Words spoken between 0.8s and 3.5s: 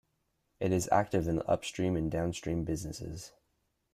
active in the Upstream and Downstream businesses.